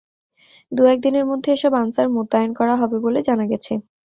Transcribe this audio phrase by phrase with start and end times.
[0.71, 3.73] দু-এক দিনের মধ্যে এসব আনসার মোতায়েন করা হবে বলে জানা গেছে।